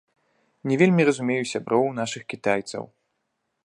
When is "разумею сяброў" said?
1.11-1.85